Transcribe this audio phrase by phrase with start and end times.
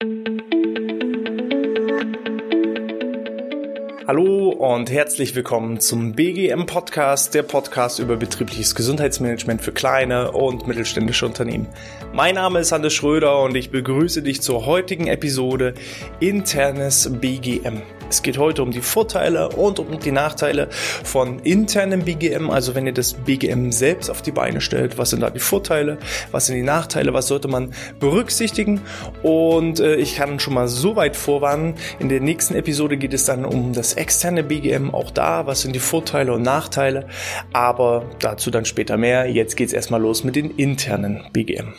[0.00, 0.35] thank you
[4.08, 10.68] Hallo und herzlich willkommen zum BGM Podcast, der Podcast über betriebliches Gesundheitsmanagement für kleine und
[10.68, 11.66] mittelständische Unternehmen.
[12.12, 15.74] Mein Name ist Hannes Schröder und ich begrüße dich zur heutigen Episode
[16.20, 17.82] Internes BGM.
[18.08, 22.50] Es geht heute um die Vorteile und um die Nachteile von internem BGM.
[22.50, 25.98] Also wenn ihr das BGM selbst auf die Beine stellt, was sind da die Vorteile,
[26.30, 28.80] was sind die Nachteile, was sollte man berücksichtigen.
[29.24, 33.24] Und äh, ich kann schon mal so weit vorwarnen, in der nächsten Episode geht es
[33.24, 34.94] dann um das externe BGM.
[34.94, 37.08] Auch da, was sind die Vorteile und Nachteile.
[37.52, 39.30] Aber dazu dann später mehr.
[39.30, 41.74] Jetzt geht es erstmal los mit den internen BGM.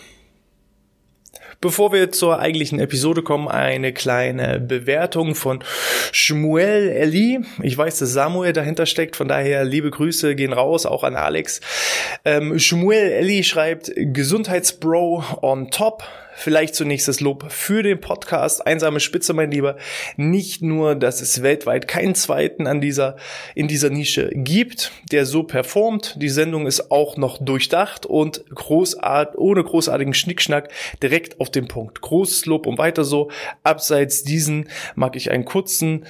[1.60, 5.64] Bevor wir zur eigentlichen Episode kommen, eine kleine Bewertung von
[6.12, 7.40] Shmuel Eli.
[7.64, 11.60] Ich weiß, dass Samuel dahinter steckt, von daher liebe Grüße gehen raus, auch an Alex.
[12.26, 16.04] Ähm, Shmuel Eli schreibt Gesundheitsbro on top.
[16.40, 19.76] Vielleicht zunächst das Lob für den Podcast Einsame Spitze, mein Lieber.
[20.18, 23.16] Nicht nur, dass es weltweit keinen zweiten an dieser,
[23.56, 26.16] in dieser Nische gibt, der so performt.
[26.22, 30.70] Die Sendung ist auch noch durchdacht und großart, ohne großartigen Schnickschnack
[31.02, 32.02] direkt auf den Punkt.
[32.02, 33.32] Großes Lob und weiter so.
[33.64, 36.06] Abseits diesen mag ich einen kurzen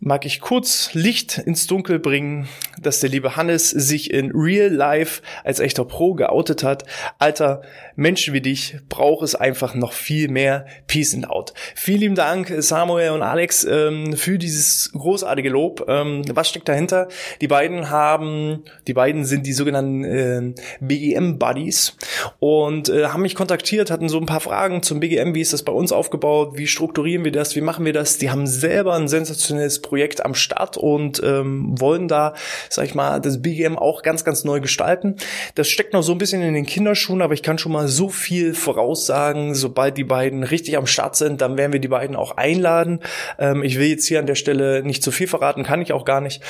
[0.00, 2.48] mag ich kurz Licht ins Dunkel bringen,
[2.80, 6.84] dass der liebe Hannes sich in Real Life als echter Pro geoutet hat.
[7.18, 7.62] Alter,
[7.96, 10.64] Menschen wie dich braucht es einfach noch viel mehr.
[10.86, 11.52] Peace and out.
[11.74, 15.84] Vielen lieben Dank, Samuel und Alex, ähm, für dieses großartige Lob.
[15.86, 17.08] Ähm, was steckt dahinter?
[17.42, 21.96] Die beiden haben, die beiden sind die sogenannten äh, BGM-Buddies
[22.38, 25.34] und äh, haben mich kontaktiert, hatten so ein paar Fragen zum BGM.
[25.34, 26.52] Wie ist das bei uns aufgebaut?
[26.54, 27.54] Wie strukturieren wir das?
[27.54, 28.16] Wie machen wir das?
[28.16, 32.34] Die haben selber ein sensationelles Projekt am Start und ähm, wollen da,
[32.68, 35.16] sag ich mal, das BGM auch ganz, ganz neu gestalten.
[35.56, 38.08] Das steckt noch so ein bisschen in den Kinderschuhen, aber ich kann schon mal so
[38.08, 39.56] viel voraussagen.
[39.56, 43.00] Sobald die beiden richtig am Start sind, dann werden wir die beiden auch einladen.
[43.40, 46.04] Ähm, ich will jetzt hier an der Stelle nicht zu viel verraten, kann ich auch
[46.04, 46.40] gar nicht,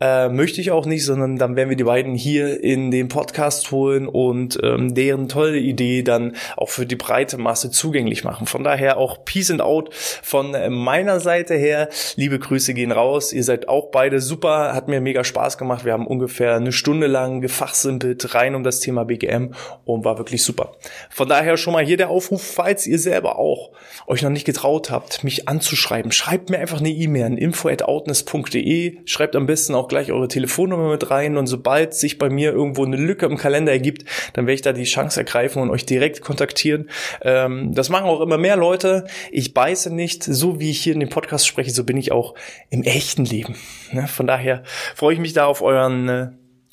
[0.00, 3.70] äh, möchte ich auch nicht, sondern dann werden wir die beiden hier in den Podcast
[3.72, 8.46] holen und ähm, deren tolle Idee dann auch für die breite Masse zugänglich machen.
[8.46, 11.90] Von daher auch Peace and Out von meiner Seite her.
[12.16, 13.32] Liebe Grüße gehen raus.
[13.32, 15.84] Ihr seid auch beide super, hat mir mega Spaß gemacht.
[15.84, 19.54] Wir haben ungefähr eine Stunde lang gefachsimpelt rein um das Thema BGM
[19.84, 20.72] und war wirklich super.
[21.10, 23.72] Von daher schon mal hier der Aufruf, falls ihr selber auch
[24.06, 29.36] euch noch nicht getraut habt, mich anzuschreiben, schreibt mir einfach eine E-Mail an info@outness.de, schreibt
[29.36, 32.96] am besten auch gleich eure Telefonnummer mit rein und sobald sich bei mir irgendwo eine
[32.96, 34.04] Lücke im Kalender ergibt,
[34.34, 36.90] dann werde ich da die Chance ergreifen und euch direkt kontaktieren.
[37.22, 39.06] Ähm, das machen auch immer mehr Leute.
[39.30, 42.34] Ich beiße nicht, so wie ich hier in dem Podcast spreche, so bin ich auch
[42.76, 43.56] im echten Leben.
[43.92, 44.06] Ne?
[44.06, 44.62] Von daher
[44.94, 46.28] freue ich mich da auf euren äh,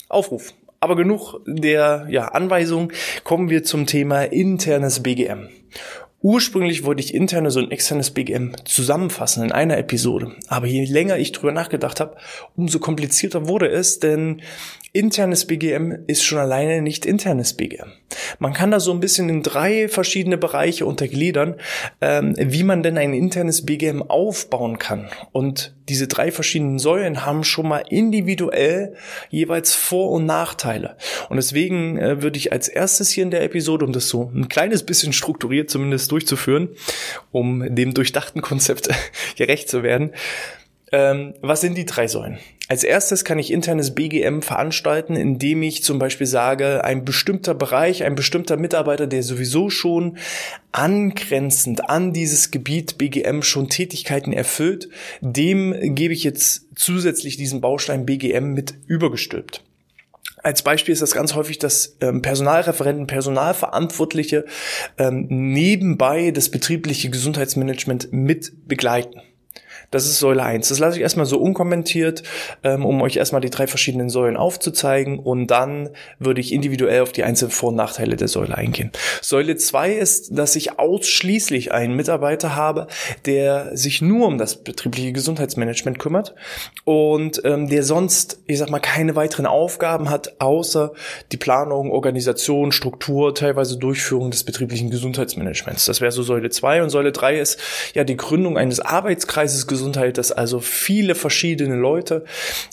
[0.10, 0.54] Aufruf.
[0.80, 2.92] Aber genug der ja, Anweisung,
[3.24, 5.48] kommen wir zum Thema internes BGM.
[6.22, 10.34] Ursprünglich wollte ich internes und externes BGM zusammenfassen in einer Episode.
[10.48, 12.18] Aber je länger ich drüber nachgedacht habe,
[12.56, 14.42] umso komplizierter wurde es, denn
[14.94, 17.92] internes BGM ist schon alleine nicht internes BGM.
[18.38, 21.56] Man kann da so ein bisschen in drei verschiedene Bereiche untergliedern,
[22.00, 25.10] ähm, wie man denn ein internes BGM aufbauen kann.
[25.32, 28.96] Und diese drei verschiedenen Säulen haben schon mal individuell
[29.32, 30.96] jeweils Vor- und Nachteile.
[31.28, 34.48] Und deswegen äh, würde ich als erstes hier in der Episode, um das so ein
[34.48, 36.70] kleines bisschen strukturiert zumindest durchzuführen,
[37.32, 38.90] um dem durchdachten Konzept
[39.38, 40.12] gerecht zu werden,
[40.94, 42.38] ähm, was sind die drei Säulen?
[42.70, 48.04] Als erstes kann ich internes BGM veranstalten, indem ich zum Beispiel sage, ein bestimmter Bereich,
[48.04, 50.18] ein bestimmter Mitarbeiter, der sowieso schon
[50.72, 54.88] angrenzend an dieses Gebiet BGM schon Tätigkeiten erfüllt,
[55.20, 59.64] dem gebe ich jetzt zusätzlich diesen Baustein BGM mit übergestülpt.
[60.44, 64.46] Als Beispiel ist das ganz häufig, dass ähm, Personalreferenten, Personalverantwortliche
[64.98, 69.22] ähm, nebenbei das betriebliche Gesundheitsmanagement mit begleiten.
[69.94, 70.70] Das ist Säule 1.
[70.70, 72.24] Das lasse ich erstmal so unkommentiert,
[72.64, 77.12] ähm, um euch erstmal die drei verschiedenen Säulen aufzuzeigen und dann würde ich individuell auf
[77.12, 78.92] die einzelnen Vor- und Nachteile der Säule eingehen.
[79.22, 82.88] Säule 2 ist, dass ich ausschließlich einen Mitarbeiter habe,
[83.28, 86.34] der sich nur um das betriebliche Gesundheitsmanagement kümmert
[86.86, 90.94] und ähm, der sonst, ich sag mal, keine weiteren Aufgaben hat, außer
[91.32, 95.86] die Planung, Organisation, Struktur, teilweise Durchführung des betrieblichen Gesundheitsmanagements.
[95.86, 97.60] Das wäre so Säule 2 und Säule 3 ist
[97.94, 102.24] ja die Gründung eines Arbeitskreises Gesundheit Gesundheit, dass also viele verschiedene Leute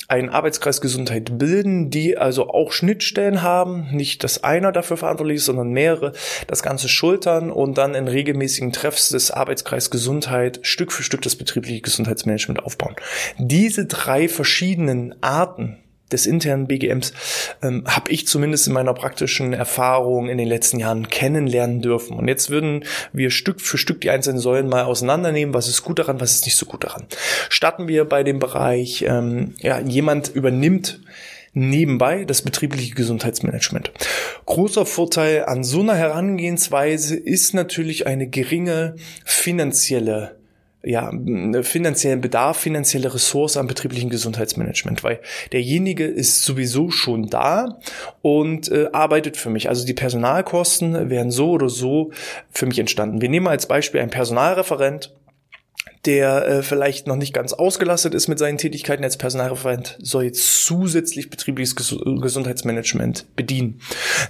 [0.06, 5.46] einen Arbeitskreis Gesundheit bilden, die also auch Schnittstellen haben, nicht dass einer dafür verantwortlich ist,
[5.46, 6.12] sondern mehrere
[6.46, 11.34] das Ganze schultern und dann in regelmäßigen Treffs des Arbeitskreis Gesundheit Stück für Stück das
[11.34, 12.94] betriebliche Gesundheitsmanagement aufbauen.
[13.38, 15.79] Diese drei verschiedenen Arten
[16.12, 17.12] des internen BGMs
[17.62, 22.16] ähm, habe ich zumindest in meiner praktischen Erfahrung in den letzten Jahren kennenlernen dürfen.
[22.16, 25.54] Und jetzt würden wir Stück für Stück die einzelnen Säulen mal auseinandernehmen.
[25.54, 27.06] Was ist gut daran, was ist nicht so gut daran.
[27.48, 31.00] Starten wir bei dem Bereich, ähm, ja, jemand übernimmt
[31.52, 33.90] nebenbei das betriebliche Gesundheitsmanagement.
[34.46, 40.39] Großer Vorteil an so einer Herangehensweise ist natürlich eine geringe finanzielle
[40.82, 41.12] ja,
[41.62, 45.20] finanziellen Bedarf, finanzielle Ressource am betrieblichen Gesundheitsmanagement, weil
[45.52, 47.78] derjenige ist sowieso schon da
[48.22, 49.68] und äh, arbeitet für mich.
[49.68, 52.12] Also die Personalkosten wären so oder so
[52.50, 53.20] für mich entstanden.
[53.20, 55.12] Wir nehmen als Beispiel einen Personalreferent,
[56.06, 60.64] der äh, vielleicht noch nicht ganz ausgelastet ist mit seinen Tätigkeiten als Personalreferent, soll jetzt
[60.64, 63.80] zusätzlich betriebliches Ges Gesundheitsmanagement bedienen.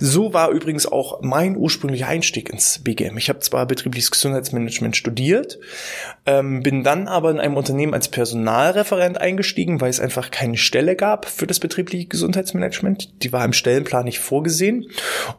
[0.01, 3.17] So war übrigens auch mein ursprünglicher Einstieg ins BGM.
[3.19, 5.61] Ich habe zwar betriebliches Gesundheitsmanagement studiert,
[6.27, 10.97] ähm, bin dann aber in einem Unternehmen als Personalreferent eingestiegen, weil es einfach keine Stelle
[10.97, 13.23] gab für das betriebliche Gesundheitsmanagement.
[13.23, 14.87] Die war im Stellenplan nicht vorgesehen.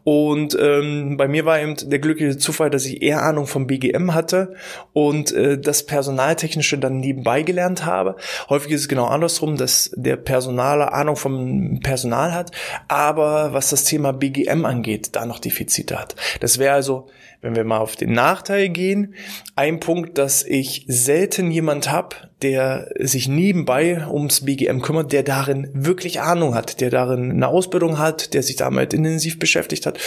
[0.05, 4.13] Und ähm, bei mir war eben der glückliche Zufall, dass ich eher Ahnung vom BGM
[4.13, 4.53] hatte
[4.93, 8.15] und äh, das Personal Personaltechnische dann nebenbei gelernt habe.
[8.47, 12.51] Häufig ist es genau andersrum, dass der Personaler Ahnung vom Personal hat,
[12.87, 16.15] aber was das Thema BGM angeht, da noch Defizite hat.
[16.39, 17.07] Das wäre also,
[17.41, 19.15] wenn wir mal auf den Nachteil gehen,
[19.55, 25.69] ein Punkt, dass ich selten jemand habe, der sich nebenbei ums BGM kümmert, der darin
[25.73, 29.97] wirklich Ahnung hat, der darin eine Ausbildung hat, der sich damit intensiv beschäftigt hat.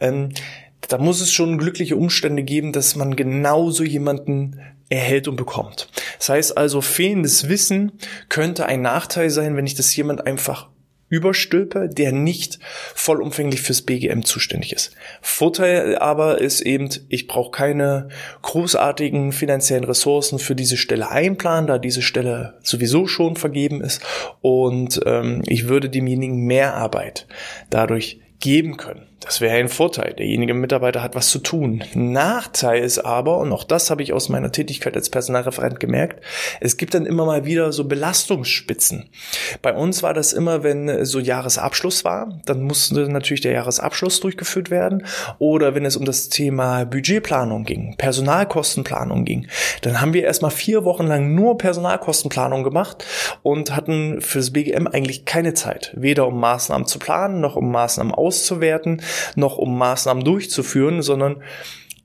[0.00, 0.30] Ähm,
[0.88, 5.88] da muss es schon glückliche Umstände geben, dass man genauso jemanden erhält und bekommt.
[6.18, 7.92] Das heißt also, fehlendes Wissen
[8.28, 10.68] könnte ein Nachteil sein, wenn ich das jemand einfach
[11.12, 12.58] überstülpe, der nicht
[12.94, 14.92] vollumfänglich fürs BGM zuständig ist.
[15.20, 18.08] Vorteil aber ist eben, ich brauche keine
[18.40, 24.00] großartigen finanziellen Ressourcen für diese Stelle einplanen, da diese Stelle sowieso schon vergeben ist
[24.40, 27.26] und ähm, ich würde demjenigen mehr Arbeit
[27.68, 29.06] dadurch geben können.
[29.24, 30.14] Das wäre ein Vorteil.
[30.14, 31.84] Derjenige Mitarbeiter hat was zu tun.
[31.94, 36.24] Nachteil ist aber, und auch das habe ich aus meiner Tätigkeit als Personalreferent gemerkt,
[36.60, 39.10] es gibt dann immer mal wieder so Belastungsspitzen.
[39.62, 44.70] Bei uns war das immer, wenn so Jahresabschluss war, dann musste natürlich der Jahresabschluss durchgeführt
[44.70, 45.06] werden.
[45.38, 49.46] Oder wenn es um das Thema Budgetplanung ging, Personalkostenplanung ging,
[49.82, 53.04] dann haben wir erstmal vier Wochen lang nur Personalkostenplanung gemacht
[53.42, 55.92] und hatten fürs BGM eigentlich keine Zeit.
[55.94, 59.00] Weder um Maßnahmen zu planen, noch um Maßnahmen auszuwerten
[59.36, 61.42] noch um Maßnahmen durchzuführen, sondern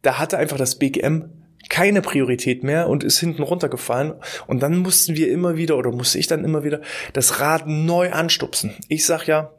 [0.02, 1.30] da hatte einfach das BGM
[1.70, 4.14] keine Priorität mehr und ist hinten runtergefallen.
[4.48, 6.82] Und dann mussten wir immer wieder oder musste ich dann immer wieder
[7.14, 8.74] das Rad neu anstupsen.
[8.88, 9.52] Ich sag ja,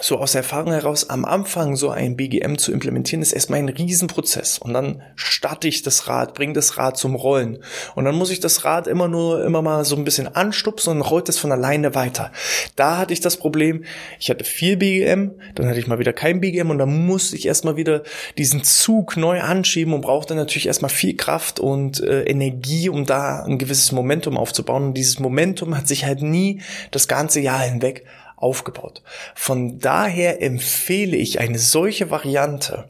[0.00, 4.58] so aus Erfahrung heraus, am Anfang so ein BGM zu implementieren, ist erstmal ein Riesenprozess.
[4.58, 7.58] Und dann starte ich das Rad, bringe das Rad zum Rollen.
[7.94, 11.02] Und dann muss ich das Rad immer nur, immer mal so ein bisschen anstupsen und
[11.02, 12.32] rollt es von alleine weiter.
[12.76, 13.84] Da hatte ich das Problem,
[14.20, 17.46] ich hatte viel BGM, dann hatte ich mal wieder kein BGM und dann musste ich
[17.46, 18.02] erstmal wieder
[18.36, 23.42] diesen Zug neu anschieben und brauchte natürlich erstmal viel Kraft und äh, Energie, um da
[23.44, 24.88] ein gewisses Momentum aufzubauen.
[24.88, 26.60] Und dieses Momentum hat sich halt nie
[26.90, 28.04] das ganze Jahr hinweg
[28.38, 29.02] aufgebaut.
[29.34, 32.88] Von daher empfehle ich eine solche Variante.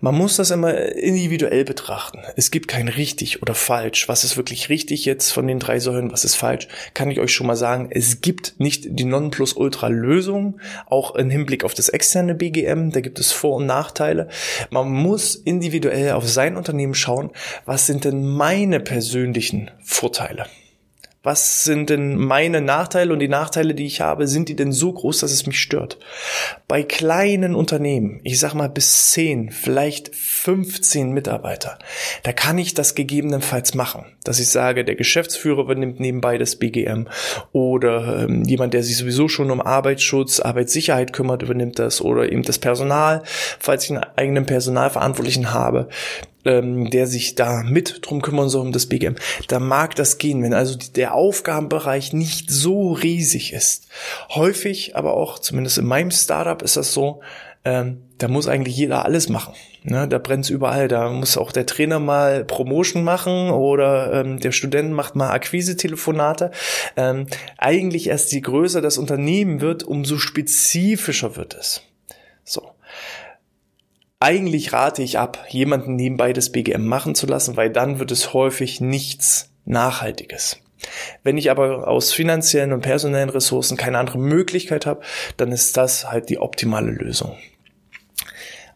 [0.00, 2.20] Man muss das immer individuell betrachten.
[2.36, 4.08] Es gibt kein richtig oder falsch.
[4.08, 6.12] Was ist wirklich richtig jetzt von den drei Säulen?
[6.12, 6.68] Was ist falsch?
[6.94, 7.88] Kann ich euch schon mal sagen.
[7.90, 12.90] Es gibt nicht die Nonplusultra-Lösung, auch im Hinblick auf das externe BGM.
[12.92, 14.28] Da gibt es Vor- und Nachteile.
[14.70, 17.30] Man muss individuell auf sein Unternehmen schauen.
[17.64, 20.46] Was sind denn meine persönlichen Vorteile?
[21.24, 24.92] Was sind denn meine Nachteile und die Nachteile, die ich habe, sind die denn so
[24.92, 25.98] groß, dass es mich stört?
[26.68, 31.78] Bei kleinen Unternehmen, ich sag mal bis 10, vielleicht 15 Mitarbeiter,
[32.24, 37.08] da kann ich das gegebenenfalls machen, dass ich sage, der Geschäftsführer übernimmt nebenbei das BGM
[37.52, 42.42] oder ähm, jemand, der sich sowieso schon um Arbeitsschutz, Arbeitssicherheit kümmert, übernimmt das oder eben
[42.42, 43.22] das Personal,
[43.58, 45.88] falls ich einen eigenen Personalverantwortlichen habe,
[46.44, 49.16] ähm, der sich da mit drum kümmern soll um das BGM,
[49.48, 53.88] da mag das gehen, wenn also der Aufgabenbereich nicht so riesig ist.
[54.30, 57.20] Häufig, aber auch zumindest in meinem Startup ist das so,
[57.64, 59.54] ähm, da muss eigentlich jeder alles machen.
[59.86, 60.88] Ne, da brennt's überall.
[60.88, 66.52] Da muss auch der Trainer mal Promotion machen oder ähm, der Student macht mal Akquise-Telefonate.
[66.96, 67.26] Ähm,
[67.58, 71.82] eigentlich erst je größer das Unternehmen wird, umso spezifischer wird es.
[74.24, 78.32] Eigentlich rate ich ab, jemanden nebenbei das BGM machen zu lassen, weil dann wird es
[78.32, 80.62] häufig nichts Nachhaltiges.
[81.22, 85.02] Wenn ich aber aus finanziellen und personellen Ressourcen keine andere Möglichkeit habe,
[85.36, 87.36] dann ist das halt die optimale Lösung.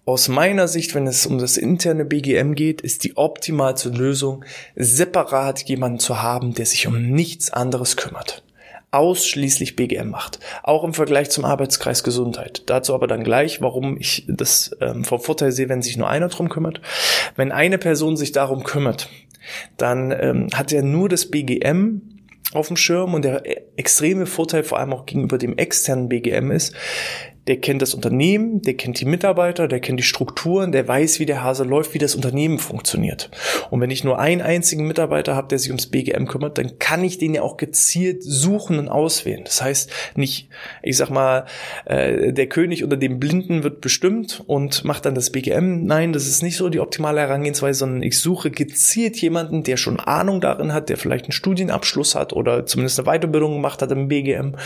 [0.05, 4.45] Aus meiner Sicht, wenn es um das interne BGM geht, ist die optimalste Lösung,
[4.77, 8.43] separat jemanden zu haben, der sich um nichts anderes kümmert.
[8.91, 10.39] Ausschließlich BGM macht.
[10.63, 12.63] Auch im Vergleich zum Arbeitskreis Gesundheit.
[12.67, 16.29] Dazu aber dann gleich, warum ich das ähm, vom Vorteil sehe, wenn sich nur einer
[16.29, 16.81] drum kümmert.
[17.37, 19.11] Wenn eine Person sich darum kümmert,
[19.77, 22.03] dann ähm, hat er nur das BGM
[22.53, 23.43] auf dem Schirm und der
[23.79, 26.75] extreme Vorteil vor allem auch gegenüber dem externen BGM ist,
[27.49, 31.27] der kennt das Unternehmen, der kennt die Mitarbeiter, der kennt die Strukturen, der weiß, wie
[31.27, 33.31] der Hase läuft, wie das Unternehmen funktioniert.
[33.71, 37.03] Und wenn ich nur einen einzigen Mitarbeiter habe, der sich ums BGM kümmert, dann kann
[37.03, 39.45] ich den ja auch gezielt suchen und auswählen.
[39.45, 40.51] Das heißt, nicht,
[40.83, 41.47] ich sag mal,
[41.87, 45.85] äh, der König unter dem Blinden wird bestimmt und macht dann das BGM.
[45.85, 50.01] Nein, das ist nicht so die optimale Herangehensweise, sondern ich suche gezielt jemanden, der schon
[50.01, 54.09] Ahnung darin hat, der vielleicht einen Studienabschluss hat oder zumindest eine Weiterbildung gemacht hat im
[54.09, 54.57] BGM.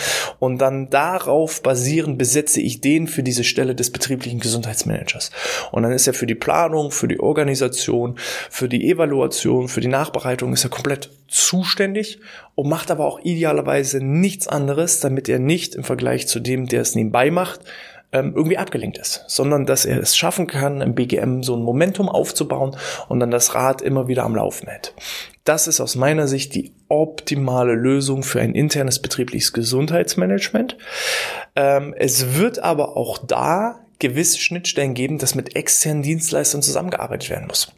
[0.40, 5.30] Und dann darauf basierend besetze ich ich den für diese Stelle des betrieblichen Gesundheitsmanagers.
[5.70, 8.16] Und dann ist er für die Planung, für die Organisation,
[8.50, 12.20] für die Evaluation, für die Nachbereitung ist er komplett zuständig
[12.54, 16.82] und macht aber auch idealerweise nichts anderes, damit er nicht im Vergleich zu dem, der
[16.82, 17.60] es nebenbei macht,
[18.12, 22.08] ähm, irgendwie abgelenkt ist, sondern dass er es schaffen kann, im BGM so ein Momentum
[22.08, 22.76] aufzubauen
[23.08, 24.94] und dann das Rad immer wieder am Laufen hält.
[25.44, 30.76] Das ist aus meiner Sicht die optimale Lösung für ein internes betriebliches Gesundheitsmanagement.
[31.56, 37.46] Ähm, es wird aber auch da gewisse Schnittstellen geben, dass mit externen Dienstleistern zusammengearbeitet werden
[37.46, 37.72] muss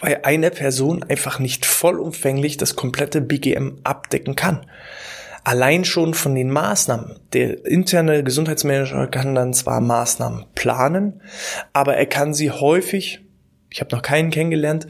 [0.00, 4.66] weil eine Person einfach nicht vollumfänglich das komplette BGM abdecken kann.
[5.44, 7.20] Allein schon von den Maßnahmen.
[7.34, 11.20] Der interne Gesundheitsmanager kann dann zwar Maßnahmen planen,
[11.72, 13.20] aber er kann sie häufig,
[13.70, 14.86] ich habe noch keinen kennengelernt,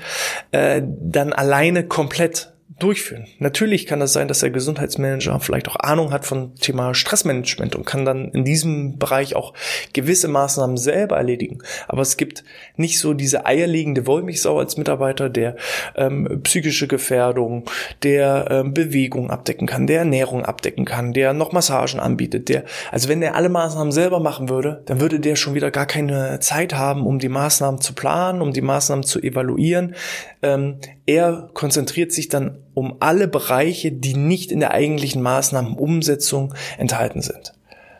[0.53, 3.26] äh, dann alleine komplett durchführen.
[3.38, 7.76] Natürlich kann es das sein, dass der Gesundheitsmanager vielleicht auch Ahnung hat von Thema Stressmanagement
[7.76, 9.54] und kann dann in diesem Bereich auch
[9.93, 11.59] gewisse Maßnahmen selber erledigen.
[11.87, 12.45] Aber es gibt
[12.76, 15.57] nicht so diese eierlegende Wollmilchsau als Mitarbeiter, der
[15.97, 17.64] ähm, psychische Gefährdung,
[18.02, 23.09] der ähm, Bewegung abdecken kann, der Ernährung abdecken kann, der noch Massagen anbietet, der, also
[23.09, 26.75] wenn der alle Maßnahmen selber machen würde, dann würde der schon wieder gar keine Zeit
[26.75, 29.95] haben, um die Maßnahmen zu planen, um die Maßnahmen zu evaluieren.
[30.43, 30.76] Ähm,
[31.07, 37.55] er konzentriert sich dann um alle Bereiche, die nicht in der eigentlichen Maßnahmenumsetzung enthalten sind.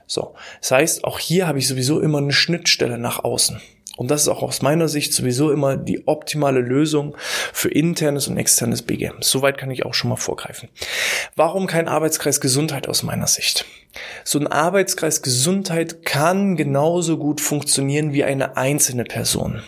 [0.07, 0.35] So.
[0.61, 3.61] Das heißt, auch hier habe ich sowieso immer eine Schnittstelle nach außen.
[3.97, 7.17] Und das ist auch aus meiner Sicht sowieso immer die optimale Lösung
[7.53, 9.19] für internes und externes BGM.
[9.21, 10.69] Soweit kann ich auch schon mal vorgreifen.
[11.37, 13.65] Warum kein Arbeitskreis Gesundheit aus meiner Sicht?
[14.25, 19.63] So ein Arbeitskreis Gesundheit kann genauso gut funktionieren wie eine einzelne Person.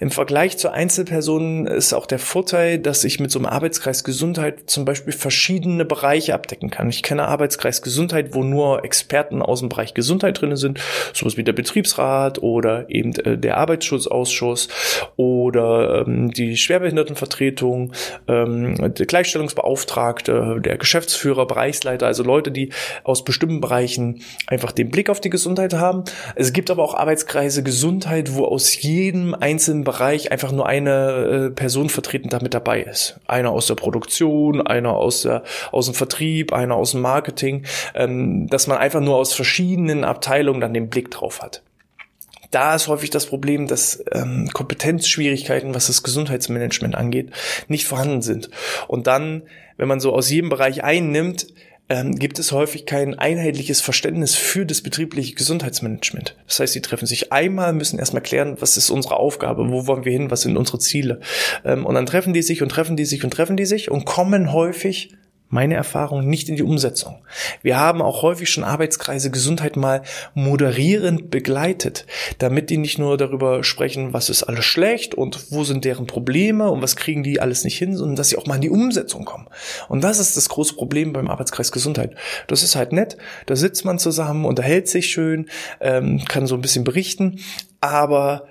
[0.00, 4.68] Im Vergleich zu Einzelpersonen ist auch der Vorteil, dass ich mit so einem Arbeitskreis Gesundheit
[4.68, 6.88] zum Beispiel verschiedene Bereiche abdecken kann.
[6.88, 10.80] Ich kenne Arbeitskreis Gesundheit, wo nur Experten aus dem Bereich Gesundheit drin sind,
[11.12, 14.68] sowas wie der Betriebsrat oder eben äh, der Arbeitsschutzausschuss
[15.16, 17.92] oder ähm, die Schwerbehindertenvertretung,
[18.26, 22.70] ähm, der Gleichstellungsbeauftragte, der Geschäftsführer, Bereichsleiter, also Leute, die
[23.04, 26.04] aus Bereichen einfach den Blick auf die Gesundheit haben.
[26.34, 31.50] Es gibt aber auch Arbeitskreise Gesundheit, wo aus jedem einzelnen Bereich einfach nur eine äh,
[31.50, 33.20] Person vertreten damit dabei ist.
[33.26, 37.64] Einer aus der Produktion, einer aus, der, aus dem Vertrieb, einer aus dem Marketing,
[37.94, 41.62] ähm, dass man einfach nur aus verschiedenen Abteilungen dann den Blick drauf hat
[42.50, 47.30] da ist häufig das Problem, dass ähm, Kompetenzschwierigkeiten, was das Gesundheitsmanagement angeht,
[47.68, 48.50] nicht vorhanden sind.
[48.86, 49.42] Und dann,
[49.76, 51.48] wenn man so aus jedem Bereich einnimmt,
[51.88, 56.36] ähm, gibt es häufig kein einheitliches Verständnis für das betriebliche Gesundheitsmanagement.
[56.46, 60.04] Das heißt, sie treffen sich einmal, müssen erstmal klären, was ist unsere Aufgabe, wo wollen
[60.04, 61.20] wir hin, was sind unsere Ziele.
[61.64, 64.04] Ähm, und dann treffen die sich und treffen die sich und treffen die sich und
[64.04, 65.14] kommen häufig
[65.48, 67.22] meine Erfahrung nicht in die Umsetzung.
[67.62, 70.02] Wir haben auch häufig schon Arbeitskreise Gesundheit mal
[70.34, 72.06] moderierend begleitet,
[72.38, 76.70] damit die nicht nur darüber sprechen, was ist alles schlecht und wo sind deren Probleme
[76.70, 79.24] und was kriegen die alles nicht hin, sondern dass sie auch mal in die Umsetzung
[79.24, 79.46] kommen.
[79.88, 82.14] Und das ist das große Problem beim Arbeitskreis Gesundheit.
[82.46, 85.48] Das ist halt nett, da sitzt man zusammen, unterhält sich schön,
[85.80, 87.40] ähm, kann so ein bisschen berichten,
[87.80, 88.46] aber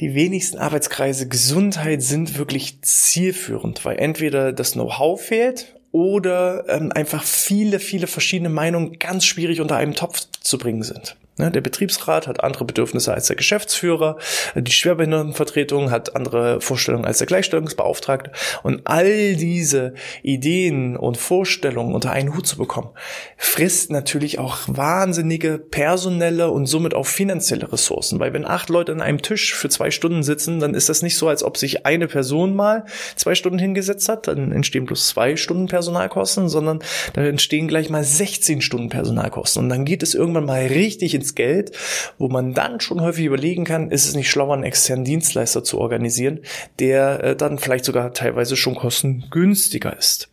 [0.00, 7.24] die wenigsten Arbeitskreise Gesundheit sind wirklich zielführend, weil entweder das Know-how fehlt oder ähm, einfach
[7.24, 11.16] viele, viele verschiedene Meinungen ganz schwierig unter einem Topf zu bringen sind.
[11.38, 14.16] Ne, der Betriebsrat hat andere Bedürfnisse als der Geschäftsführer,
[14.54, 18.32] die Schwerbehindertenvertretung hat andere Vorstellungen als der Gleichstellungsbeauftragte.
[18.62, 22.88] Und all diese Ideen und Vorstellungen unter einen Hut zu bekommen,
[23.36, 28.18] frisst natürlich auch wahnsinnige personelle und somit auch finanzielle Ressourcen.
[28.18, 31.18] Weil wenn acht Leute an einem Tisch für zwei Stunden sitzen, dann ist das nicht
[31.18, 35.36] so, als ob sich eine Person mal zwei Stunden hingesetzt hat, dann entstehen bloß zwei
[35.36, 36.78] Stunden Personalkosten, sondern
[37.12, 39.64] da entstehen gleich mal 16 Stunden Personalkosten.
[39.64, 41.76] Und dann geht es irgendwann mal richtig ins ins Geld,
[42.18, 45.78] wo man dann schon häufig überlegen kann, ist es nicht schlauer, einen externen Dienstleister zu
[45.78, 46.40] organisieren,
[46.78, 50.28] der äh, dann vielleicht sogar teilweise schon kostengünstiger ist.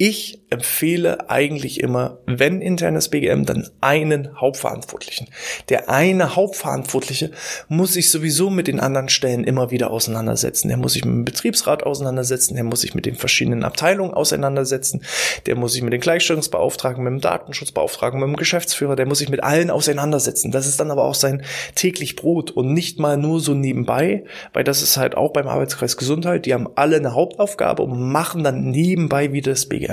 [0.00, 5.26] Ich empfehle eigentlich immer, wenn internes BGM, dann einen Hauptverantwortlichen.
[5.70, 7.32] Der eine Hauptverantwortliche
[7.66, 10.68] muss sich sowieso mit den anderen Stellen immer wieder auseinandersetzen.
[10.68, 15.02] Der muss sich mit dem Betriebsrat auseinandersetzen, der muss sich mit den verschiedenen Abteilungen auseinandersetzen,
[15.46, 19.30] der muss sich mit den Gleichstellungsbeauftragten, mit dem Datenschutzbeauftragten, mit dem Geschäftsführer, der muss sich
[19.30, 20.52] mit allen auseinandersetzen.
[20.52, 21.42] Das ist dann aber auch sein
[21.74, 25.96] täglich Brot und nicht mal nur so nebenbei, weil das ist halt auch beim Arbeitskreis
[25.96, 29.87] Gesundheit, die haben alle eine Hauptaufgabe und machen dann nebenbei wieder das BGM.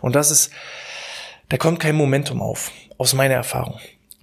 [0.00, 0.50] Und das ist,
[1.48, 3.78] da kommt kein Momentum auf, aus meiner Erfahrung.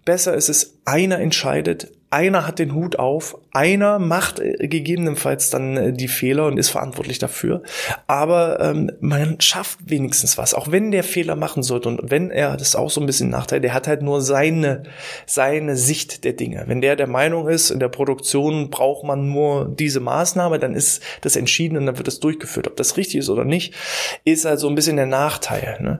[0.05, 5.77] Besser ist es, einer entscheidet, einer hat den Hut auf, einer macht äh, gegebenenfalls dann
[5.77, 7.61] äh, die Fehler und ist verantwortlich dafür.
[8.07, 12.57] Aber ähm, man schafft wenigstens was, auch wenn der Fehler machen sollte und wenn er,
[12.57, 14.83] das ist auch so ein bisschen ein Nachteil, der hat halt nur seine,
[15.25, 16.63] seine Sicht der Dinge.
[16.67, 21.01] Wenn der der Meinung ist, in der Produktion braucht man nur diese Maßnahme, dann ist
[21.21, 22.67] das entschieden und dann wird das durchgeführt.
[22.67, 23.73] Ob das richtig ist oder nicht,
[24.23, 25.77] ist halt so ein bisschen der Nachteil.
[25.81, 25.99] Ne?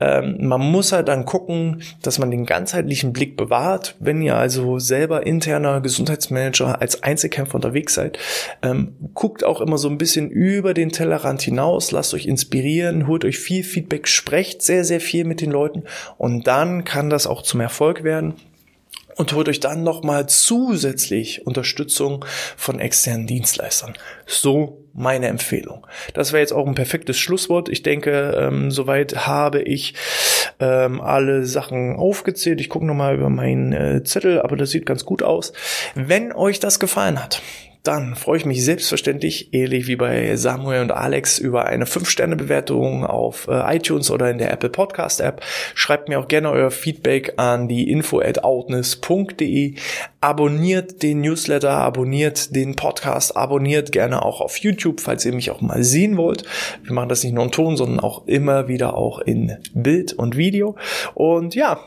[0.00, 3.96] Ähm, man muss halt dann gucken, dass man den ganzheitlichen Blick bewahrt.
[3.98, 8.18] Wenn ihr also selber intern interner Gesundheitsmanager als Einzelkämpfer unterwegs seid,
[8.62, 13.24] ähm, guckt auch immer so ein bisschen über den Tellerrand hinaus, lasst euch inspirieren, holt
[13.24, 15.82] euch viel Feedback, sprecht sehr, sehr viel mit den Leuten
[16.16, 18.34] und dann kann das auch zum Erfolg werden
[19.16, 22.24] und holt euch dann nochmal zusätzlich Unterstützung
[22.56, 23.94] von externen Dienstleistern.
[24.26, 25.86] So meine Empfehlung.
[26.14, 27.68] Das wäre jetzt auch ein perfektes Schlusswort.
[27.68, 29.94] Ich denke, ähm, soweit habe ich
[30.58, 32.60] ähm, alle Sachen aufgezählt.
[32.60, 35.52] Ich gucke nochmal über meinen äh, Zettel, aber das sieht ganz gut aus.
[35.94, 37.42] Wenn euch das gefallen hat,
[37.86, 43.48] dann freue ich mich selbstverständlich, ähnlich wie bei Samuel und Alex, über eine 5-Sterne-Bewertung auf
[43.48, 45.42] äh, iTunes oder in der Apple Podcast App.
[45.74, 49.74] Schreibt mir auch gerne euer Feedback an die info at outness.de.
[50.20, 55.60] Abonniert den Newsletter, abonniert den Podcast, abonniert gerne auch auf YouTube, falls ihr mich auch
[55.60, 56.44] mal sehen wollt.
[56.82, 60.36] Wir machen das nicht nur in Ton, sondern auch immer wieder auch in Bild und
[60.36, 60.76] Video.
[61.14, 61.78] Und ja,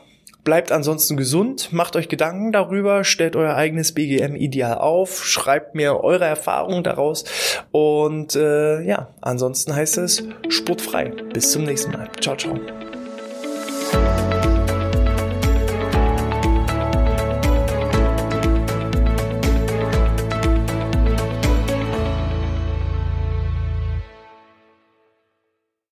[0.50, 6.26] Bleibt ansonsten gesund, macht euch Gedanken darüber, stellt euer eigenes BGM-Ideal auf, schreibt mir eure
[6.26, 7.24] Erfahrungen daraus
[7.70, 11.12] und äh, ja, ansonsten heißt es sportfrei.
[11.34, 12.10] Bis zum nächsten Mal.
[12.20, 12.60] Ciao, ciao.